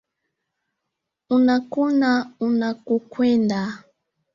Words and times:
Hunakona 1.27 2.09
unakokwenda. 2.47 3.59